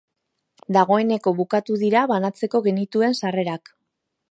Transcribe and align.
Dagoeneko 0.77 1.33
bukatu 1.41 1.77
dira 1.83 2.03
banatzeko 2.13 2.65
genituen 2.69 3.17
sarrerak. 3.23 3.75